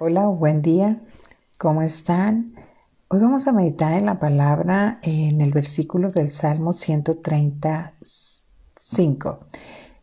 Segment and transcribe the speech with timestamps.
[0.00, 1.02] Hola, buen día.
[1.58, 2.54] ¿Cómo están?
[3.08, 9.40] Hoy vamos a meditar en la palabra en el versículo del Salmo 135.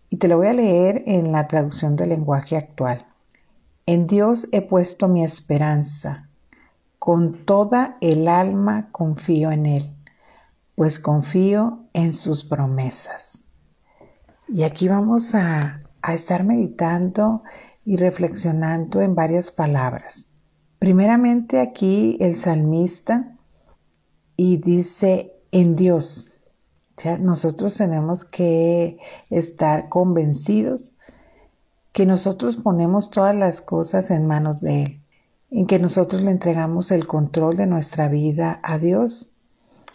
[0.09, 3.05] Y te lo voy a leer en la traducción del lenguaje actual.
[3.85, 6.27] En Dios he puesto mi esperanza.
[6.99, 9.95] Con toda el alma confío en Él,
[10.75, 13.45] pues confío en sus promesas.
[14.49, 17.43] Y aquí vamos a, a estar meditando
[17.85, 20.27] y reflexionando en varias palabras.
[20.79, 23.37] Primeramente aquí el salmista
[24.35, 26.39] y dice en Dios.
[26.97, 28.97] O sea, nosotros tenemos que
[29.29, 30.95] estar convencidos
[31.91, 35.01] que nosotros ponemos todas las cosas en manos de Él,
[35.49, 39.31] en que nosotros le entregamos el control de nuestra vida a Dios.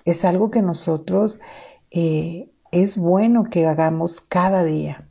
[0.07, 1.41] Es algo que nosotros
[1.91, 5.10] eh, es bueno que hagamos cada día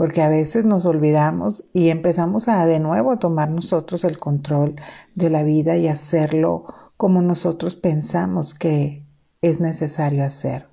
[0.00, 4.74] porque a veces nos olvidamos y empezamos a de nuevo a tomar nosotros el control
[5.14, 6.64] de la vida y hacerlo
[6.96, 9.04] como nosotros pensamos que
[9.42, 10.68] es necesario hacer.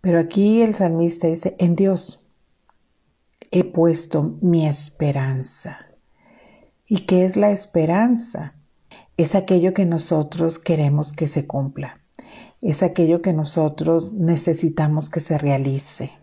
[0.00, 2.30] Pero aquí el salmista dice, en Dios
[3.50, 5.88] he puesto mi esperanza.
[6.86, 8.54] ¿Y qué es la esperanza?
[9.16, 12.00] Es aquello que nosotros queremos que se cumpla.
[12.60, 16.21] Es aquello que nosotros necesitamos que se realice.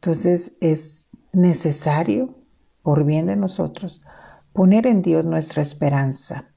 [0.00, 2.34] Entonces es necesario,
[2.82, 4.00] por bien de nosotros,
[4.54, 6.54] poner en Dios nuestra esperanza.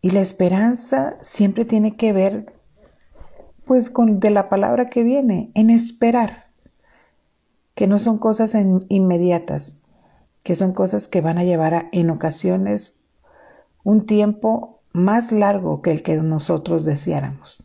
[0.00, 2.54] Y la esperanza siempre tiene que ver,
[3.64, 6.52] pues, con de la palabra que viene, en esperar,
[7.74, 8.54] que no son cosas
[8.88, 9.78] inmediatas,
[10.44, 13.00] que son cosas que van a llevar en ocasiones
[13.82, 17.64] un tiempo más largo que el que nosotros deseáramos.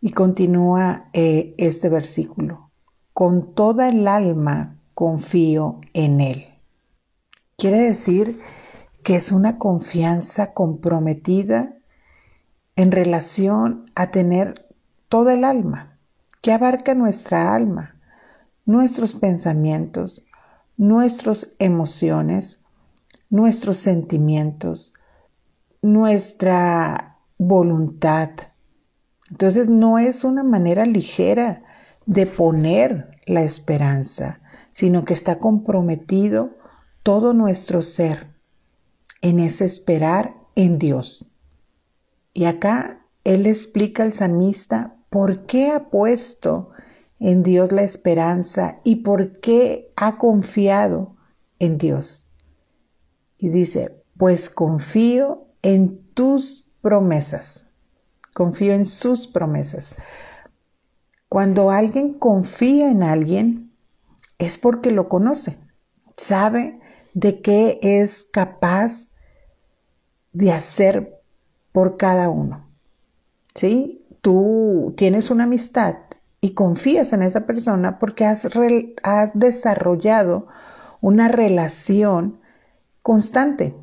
[0.00, 2.71] Y continúa eh, este versículo
[3.12, 6.46] con toda el alma confío en Él.
[7.56, 8.40] Quiere decir
[9.02, 11.76] que es una confianza comprometida
[12.76, 14.66] en relación a tener
[15.08, 15.98] toda el alma,
[16.40, 17.96] que abarca nuestra alma,
[18.64, 20.24] nuestros pensamientos,
[20.76, 22.64] nuestras emociones,
[23.28, 24.94] nuestros sentimientos,
[25.82, 28.30] nuestra voluntad.
[29.30, 31.62] Entonces no es una manera ligera
[32.06, 34.40] de poner la esperanza,
[34.70, 36.56] sino que está comprometido
[37.02, 38.32] todo nuestro ser
[39.20, 41.36] en ese esperar en Dios.
[42.32, 46.70] Y acá él explica al samista por qué ha puesto
[47.20, 51.16] en Dios la esperanza y por qué ha confiado
[51.58, 52.26] en Dios.
[53.38, 57.70] Y dice, pues confío en tus promesas,
[58.34, 59.92] confío en sus promesas.
[61.32, 63.72] Cuando alguien confía en alguien,
[64.36, 65.58] es porque lo conoce,
[66.14, 66.78] sabe
[67.14, 69.12] de qué es capaz
[70.34, 71.22] de hacer
[71.72, 72.68] por cada uno.
[73.54, 74.04] ¿Sí?
[74.20, 75.96] Tú tienes una amistad
[76.42, 78.50] y confías en esa persona porque has,
[79.32, 80.48] desarrollado
[81.00, 82.40] una relación
[83.00, 83.74] constante.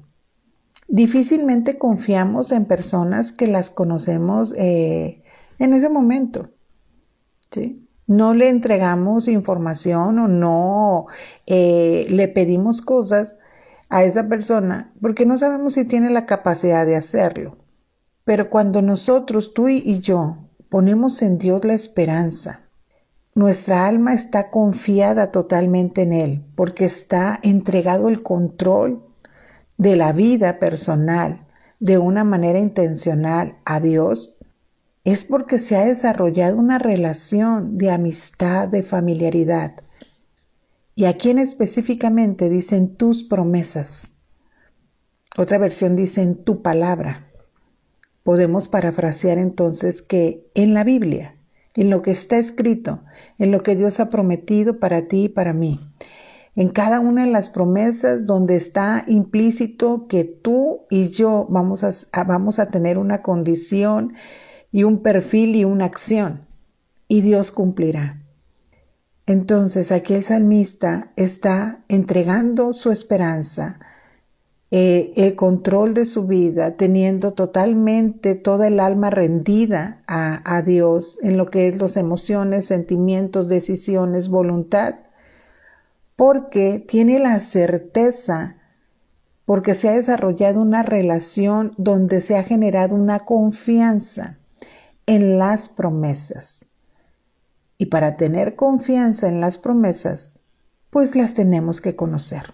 [0.88, 5.24] Difícilmente confiamos en personas que las conocemos eh,
[5.58, 6.52] en ese momento.
[8.08, 11.08] No le entregamos información o no
[11.46, 13.36] eh, le pedimos cosas
[13.90, 17.58] a esa persona porque no sabemos si tiene la capacidad de hacerlo.
[18.26, 20.38] Pero cuando nosotros, tú y yo,
[20.70, 22.70] ponemos en Dios la esperanza,
[23.34, 29.04] nuestra alma está confiada totalmente en Él porque está entregado el control
[29.78, 31.48] de la vida personal
[31.80, 34.39] de una manera intencional a Dios
[35.04, 39.76] es porque se ha desarrollado una relación de amistad, de familiaridad.
[40.96, 44.16] Y aquí en específicamente dicen tus promesas.
[45.38, 47.32] Otra versión dice en tu palabra.
[48.24, 51.36] Podemos parafrasear entonces que en la Biblia,
[51.76, 53.02] en lo que está escrito,
[53.38, 55.80] en lo que Dios ha prometido para ti y para mí,
[56.56, 62.24] en cada una de las promesas donde está implícito que tú y yo vamos a,
[62.26, 64.14] vamos a tener una condición
[64.72, 66.42] y un perfil y una acción,
[67.08, 68.22] y Dios cumplirá.
[69.26, 73.80] Entonces aquí el salmista está entregando su esperanza,
[74.72, 81.20] eh, el control de su vida, teniendo totalmente toda el alma rendida a, a Dios
[81.22, 84.96] en lo que es las emociones, sentimientos, decisiones, voluntad,
[86.16, 88.56] porque tiene la certeza
[89.46, 94.39] porque se ha desarrollado una relación donde se ha generado una confianza
[95.10, 96.68] en las promesas.
[97.80, 100.38] Y para tener confianza en las promesas,
[100.92, 102.54] pues las tenemos que conocer.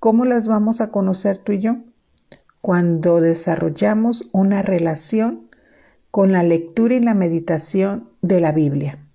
[0.00, 1.76] ¿Cómo las vamos a conocer tú y yo?
[2.62, 5.50] Cuando desarrollamos una relación
[6.10, 9.06] con la lectura y la meditación de la Biblia.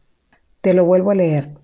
[0.62, 1.58] Te lo vuelvo a leer.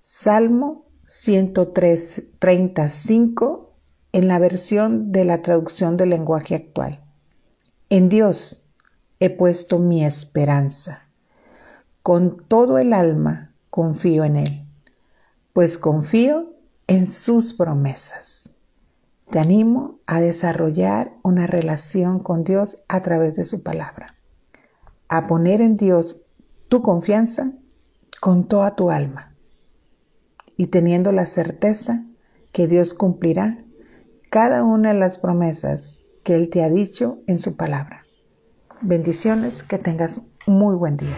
[0.00, 3.72] Salmo 135
[4.12, 7.02] en la versión de la traducción del lenguaje actual.
[7.88, 8.65] En Dios
[9.20, 11.02] he puesto mi esperanza.
[12.02, 14.66] Con todo el alma confío en Él,
[15.52, 16.54] pues confío
[16.86, 18.50] en sus promesas.
[19.30, 24.14] Te animo a desarrollar una relación con Dios a través de su palabra,
[25.08, 26.22] a poner en Dios
[26.68, 27.52] tu confianza
[28.20, 29.34] con toda tu alma
[30.56, 32.04] y teniendo la certeza
[32.52, 33.58] que Dios cumplirá
[34.30, 38.05] cada una de las promesas que Él te ha dicho en su palabra.
[38.82, 41.16] Bendiciones, que tengas muy buen día.